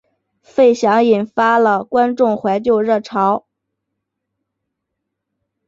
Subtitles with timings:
[0.41, 3.45] 费翔引发了观众怀旧热潮。